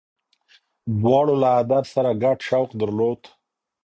[1.01, 3.21] دواړو له ادب سره ګډ شوق درلود.